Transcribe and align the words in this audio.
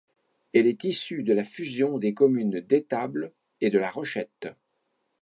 Elle 0.55 0.65
est 0.65 0.83
issue 0.83 1.21
de 1.21 1.31
la 1.31 1.43
fusion 1.43 1.99
des 1.99 2.15
communes 2.15 2.59
d'Étable 2.59 3.31
et 3.59 3.69
de 3.69 3.77
La 3.77 3.91
Rochette. 3.91 4.49